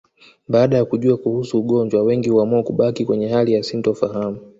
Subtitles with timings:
[0.47, 4.39] Baada ya kujua kuhusu ugonjwa wengi huamua kubaki kwenye hali ya sintofahamu